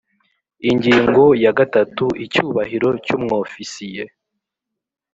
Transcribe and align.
Ingingo 0.69 1.23
ya 1.43 1.51
gatatu 1.59 2.05
Icyubahiro 2.25 2.89
cy 3.05 3.11
umwofisiye 3.17 4.03